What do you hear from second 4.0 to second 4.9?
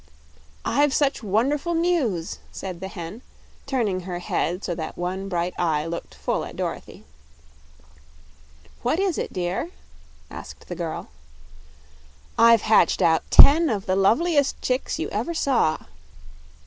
head so